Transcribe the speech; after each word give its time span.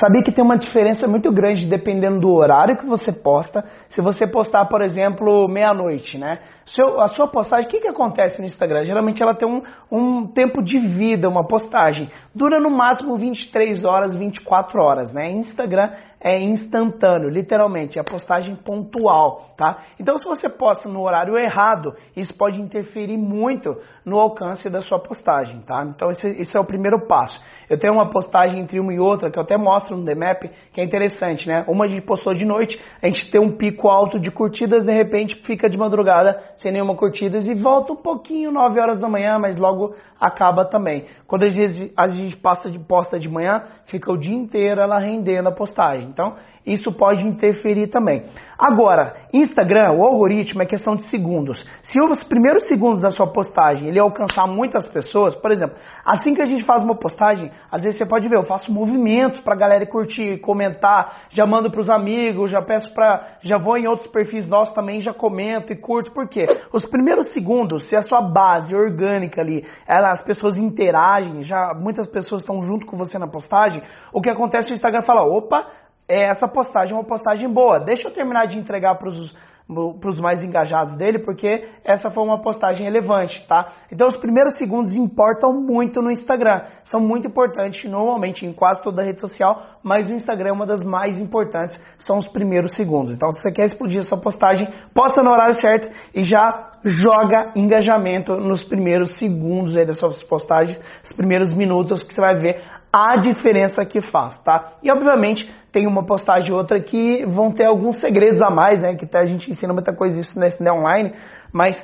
sabia 0.00 0.22
que 0.22 0.32
tem 0.32 0.44
uma 0.44 0.58
diferença 0.58 1.08
muito 1.08 1.32
grande 1.32 1.66
dependendo 1.66 2.20
do 2.20 2.32
horário 2.32 2.76
que 2.76 2.86
você 2.86 3.12
posta. 3.12 3.64
Se 3.90 4.02
você 4.02 4.26
postar, 4.26 4.66
por 4.66 4.82
exemplo, 4.82 5.48
meia-noite, 5.48 6.18
né? 6.18 6.40
Seu, 6.66 7.00
a 7.00 7.08
sua 7.08 7.28
postagem, 7.28 7.66
o 7.66 7.68
que, 7.70 7.80
que 7.80 7.88
acontece 7.88 8.40
no 8.40 8.46
Instagram? 8.46 8.84
Geralmente 8.84 9.22
ela 9.22 9.34
tem 9.34 9.48
um, 9.48 9.62
um 9.90 10.26
tempo 10.26 10.62
de 10.62 10.78
vida, 10.78 11.28
uma 11.28 11.46
postagem. 11.46 12.10
Dura 12.36 12.60
no 12.60 12.68
máximo 12.68 13.16
23 13.16 13.82
horas, 13.86 14.14
24 14.14 14.78
horas, 14.78 15.10
né? 15.10 15.30
Instagram 15.30 15.90
é 16.20 16.38
instantâneo, 16.38 17.30
literalmente, 17.30 17.98
é 17.98 18.00
a 18.00 18.04
postagem 18.04 18.56
pontual, 18.56 19.54
tá? 19.56 19.84
Então, 19.98 20.18
se 20.18 20.24
você 20.24 20.48
posta 20.48 20.88
no 20.88 21.00
horário 21.02 21.38
errado, 21.38 21.94
isso 22.16 22.36
pode 22.36 22.60
interferir 22.60 23.16
muito 23.16 23.76
no 24.04 24.18
alcance 24.18 24.68
da 24.68 24.80
sua 24.80 24.98
postagem, 24.98 25.60
tá? 25.60 25.84
Então, 25.84 26.10
esse, 26.10 26.26
esse 26.28 26.56
é 26.56 26.60
o 26.60 26.64
primeiro 26.64 27.06
passo. 27.06 27.38
Eu 27.68 27.78
tenho 27.78 27.94
uma 27.94 28.10
postagem 28.10 28.60
entre 28.60 28.78
uma 28.78 28.92
e 28.92 28.98
outra 28.98 29.30
que 29.30 29.38
eu 29.38 29.42
até 29.42 29.56
mostro 29.56 29.96
no 29.96 30.04
The 30.04 30.14
Map, 30.14 30.42
que 30.72 30.80
é 30.80 30.84
interessante, 30.84 31.48
né? 31.48 31.64
Uma 31.66 31.84
a 31.84 31.88
gente 31.88 32.04
postou 32.04 32.32
de 32.32 32.44
noite, 32.44 32.80
a 33.02 33.06
gente 33.08 33.30
tem 33.30 33.40
um 33.40 33.56
pico 33.56 33.88
alto 33.88 34.20
de 34.20 34.30
curtidas, 34.30 34.84
de 34.84 34.92
repente 34.92 35.42
fica 35.44 35.68
de 35.68 35.76
madrugada 35.76 36.40
sem 36.58 36.72
nenhuma 36.72 36.96
curtidas 36.96 37.46
e 37.46 37.54
volta 37.54 37.92
um 37.92 37.96
pouquinho 37.96 38.52
9 38.52 38.80
horas 38.80 38.98
da 38.98 39.08
manhã, 39.08 39.38
mas 39.38 39.56
logo 39.56 39.94
acaba 40.20 40.64
também. 40.64 41.06
Quando 41.26 41.48
gente, 41.48 41.92
a 41.96 42.08
gente 42.28 42.40
passa 42.40 42.70
de 42.70 42.78
posta 42.78 43.18
de 43.18 43.28
manhã, 43.28 43.64
fica 43.86 44.12
o 44.12 44.16
dia 44.16 44.34
inteiro 44.34 44.80
ela 44.80 44.98
rendendo 44.98 45.48
a 45.48 45.52
postagem. 45.52 46.08
Então, 46.08 46.36
isso 46.66 46.90
pode 46.92 47.22
interferir 47.22 47.86
também. 47.86 48.24
Agora, 48.58 49.14
Instagram, 49.34 49.92
o 49.92 50.02
algoritmo 50.02 50.62
é 50.62 50.66
questão 50.66 50.96
de 50.96 51.08
segundos. 51.10 51.62
Se 51.82 52.00
os 52.00 52.24
primeiros 52.24 52.66
segundos 52.66 53.00
da 53.00 53.10
sua 53.10 53.30
postagem 53.30 53.88
ele 53.88 54.00
alcançar 54.00 54.46
muitas 54.46 54.88
pessoas, 54.88 55.34
por 55.34 55.52
exemplo, 55.52 55.76
assim 56.04 56.34
que 56.34 56.40
a 56.40 56.46
gente 56.46 56.64
faz 56.64 56.82
uma 56.82 56.96
postagem, 56.96 57.52
às 57.70 57.84
vezes 57.84 57.98
você 57.98 58.06
pode 58.06 58.26
ver, 58.28 58.36
eu 58.36 58.44
faço 58.44 58.72
movimentos 58.72 59.40
para 59.40 59.54
a 59.54 59.58
galera 59.58 59.86
curtir, 59.86 60.38
comentar, 60.38 61.26
já 61.30 61.46
mando 61.46 61.70
para 61.70 61.80
os 61.80 61.90
amigos, 61.90 62.50
já 62.50 62.62
peço 62.62 62.92
para, 62.94 63.36
já 63.42 63.58
vou 63.58 63.76
em 63.76 63.86
outros 63.86 64.08
perfis 64.08 64.48
nossos 64.48 64.74
também, 64.74 65.02
já 65.02 65.12
comento 65.12 65.72
e 65.72 65.76
curto, 65.76 66.10
por 66.12 66.26
quê? 66.26 66.46
Os 66.72 66.84
primeiros 66.86 67.32
segundos, 67.34 67.86
se 67.88 67.94
a 67.94 68.02
sua 68.02 68.22
base 68.22 68.74
orgânica 68.74 69.42
ali, 69.42 69.66
ela, 69.86 70.12
as 70.12 70.22
pessoas 70.22 70.56
interagem, 70.56 71.42
já 71.42 71.74
muitas 71.74 72.06
pessoas 72.06 72.40
estão 72.40 72.62
junto 72.62 72.86
com 72.86 72.96
você 72.96 73.18
na 73.18 73.28
postagem, 73.28 73.82
o 74.12 74.20
que 74.22 74.30
acontece 74.30 74.68
no 74.68 74.74
Instagram 74.74 75.02
fala, 75.02 75.22
opa, 75.22 75.66
é, 75.66 75.85
essa 76.08 76.46
postagem 76.46 76.92
é 76.92 76.96
uma 76.96 77.04
postagem 77.04 77.52
boa. 77.52 77.80
Deixa 77.80 78.08
eu 78.08 78.12
terminar 78.12 78.46
de 78.46 78.58
entregar 78.58 78.94
para 78.96 79.08
os 79.08 80.20
mais 80.20 80.44
engajados 80.44 80.94
dele, 80.96 81.18
porque 81.18 81.68
essa 81.84 82.08
foi 82.10 82.22
uma 82.22 82.40
postagem 82.40 82.84
relevante, 82.84 83.44
tá? 83.48 83.72
Então 83.90 84.06
os 84.06 84.16
primeiros 84.16 84.56
segundos 84.56 84.94
importam 84.94 85.52
muito 85.52 86.00
no 86.00 86.08
Instagram. 86.10 86.62
São 86.84 87.00
muito 87.00 87.26
importantes 87.26 87.90
normalmente 87.90 88.46
em 88.46 88.52
quase 88.52 88.80
toda 88.82 89.02
rede 89.02 89.20
social, 89.20 89.60
mas 89.82 90.08
o 90.08 90.12
Instagram 90.12 90.50
é 90.50 90.52
uma 90.52 90.66
das 90.66 90.84
mais 90.84 91.18
importantes, 91.18 91.76
são 91.98 92.18
os 92.18 92.28
primeiros 92.30 92.72
segundos. 92.76 93.14
Então 93.14 93.32
se 93.32 93.42
você 93.42 93.50
quer 93.50 93.66
explodir 93.66 93.98
essa 93.98 94.16
postagem, 94.16 94.68
posta 94.94 95.20
no 95.22 95.32
horário 95.32 95.60
certo 95.60 95.88
e 96.14 96.22
já 96.22 96.70
joga 96.84 97.50
engajamento 97.56 98.36
nos 98.36 98.62
primeiros 98.62 99.18
segundos 99.18 99.76
aí 99.76 99.84
das 99.84 99.98
suas 99.98 100.22
postagens, 100.22 100.80
os 101.02 101.16
primeiros 101.16 101.52
minutos 101.52 102.04
que 102.04 102.14
você 102.14 102.20
vai 102.20 102.38
ver 102.38 102.62
a 102.96 103.16
diferença 103.16 103.84
que 103.84 104.00
faz, 104.00 104.38
tá? 104.42 104.72
E 104.82 104.90
obviamente 104.90 105.46
tem 105.70 105.86
uma 105.86 106.06
postagem 106.06 106.50
ou 106.50 106.58
outra 106.58 106.80
que 106.80 107.26
vão 107.26 107.52
ter 107.52 107.66
alguns 107.66 108.00
segredos 108.00 108.40
a 108.40 108.48
mais, 108.48 108.80
né? 108.80 108.94
Que 108.94 109.06
a 109.14 109.26
gente 109.26 109.50
ensina 109.50 109.74
muita 109.74 109.94
coisa 109.94 110.18
isso 110.18 110.38
nesse 110.40 110.62
né, 110.62 110.72
online, 110.72 111.14
mas 111.52 111.76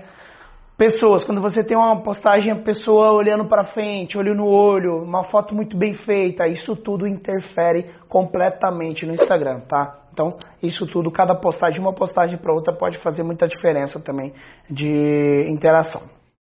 pessoas, 0.79 1.23
quando 1.23 1.43
você 1.43 1.63
tem 1.63 1.77
uma 1.77 2.03
postagem, 2.03 2.51
a 2.51 2.57
pessoa 2.57 3.13
olhando 3.13 3.45
para 3.45 3.65
frente, 3.65 4.17
olho 4.17 4.35
no 4.35 4.47
olho, 4.47 5.03
uma 5.03 5.25
foto 5.25 5.55
muito 5.55 5.77
bem 5.77 5.93
feita, 5.93 6.49
isso 6.49 6.75
tudo 6.75 7.07
interfere 7.07 7.91
completamente 8.09 9.05
no 9.05 9.13
Instagram, 9.13 9.61
tá? 9.69 9.99
Então, 10.15 10.39
isso 10.63 10.87
tudo, 10.87 11.11
cada 11.11 11.35
postagem, 11.35 11.79
uma 11.79 11.93
postagem 11.93 12.39
para 12.39 12.55
outra, 12.55 12.73
pode 12.73 12.97
fazer 12.99 13.23
muita 13.23 13.47
diferença 13.47 14.01
também 14.01 14.33
de 14.71 15.47
interação. 15.49 16.22